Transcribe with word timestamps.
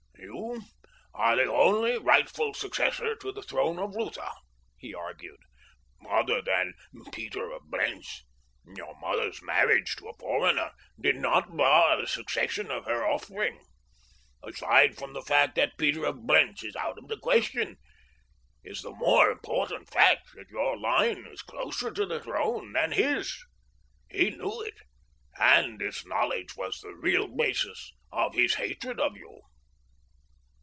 "You 0.33 0.61
are 1.15 1.35
the 1.35 1.51
only 1.51 1.97
rightful 1.97 2.53
successor 2.53 3.15
to 3.15 3.31
the 3.31 3.41
throne 3.41 3.79
of 3.79 3.95
Lutha," 3.95 4.31
he 4.77 4.93
argued, 4.93 5.39
"other 6.07 6.41
than 6.41 6.73
Peter 7.11 7.51
of 7.51 7.63
Blentz. 7.63 8.23
Your 8.65 8.97
mother's 8.99 9.41
marriage 9.41 9.95
to 9.95 10.07
a 10.09 10.13
foreigner 10.13 10.71
did 10.99 11.17
not 11.17 11.57
bar 11.57 11.99
the 11.99 12.07
succession 12.07 12.69
of 12.71 12.85
her 12.85 13.03
offspring. 13.05 13.61
Aside 14.43 14.95
from 14.97 15.13
the 15.13 15.21
fact 15.23 15.55
that 15.55 15.77
Peter 15.77 16.05
of 16.05 16.25
Blentz 16.27 16.63
is 16.63 16.75
out 16.75 16.97
of 16.99 17.07
the 17.07 17.17
question, 17.19 17.77
is 18.63 18.81
the 18.83 18.91
more 18.95 19.31
important 19.31 19.89
fact 19.89 20.29
that 20.35 20.49
your 20.49 20.77
line 20.77 21.25
is 21.27 21.41
closer 21.41 21.91
to 21.91 22.05
the 22.05 22.21
throne 22.21 22.73
than 22.73 22.91
his. 22.93 23.35
He 24.09 24.29
knew 24.29 24.61
it, 24.61 24.77
and 25.37 25.79
this 25.79 26.05
knowledge 26.05 26.55
was 26.55 26.79
the 26.79 26.93
real 26.95 27.27
basis 27.27 27.91
of 28.11 28.33
his 28.35 28.55
hatred 28.55 28.99
of 28.99 29.17
you." 29.17 29.41